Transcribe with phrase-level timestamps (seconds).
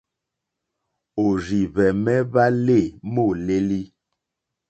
[1.23, 2.79] Òrzìhwɛ̀mɛ́ hwá lê
[3.13, 3.81] môlélí.